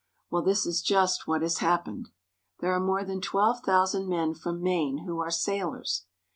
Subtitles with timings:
[0.31, 2.09] Well, this is just what has happened.
[2.59, 6.07] There are more than twelve thousand men from Maine who are sailors.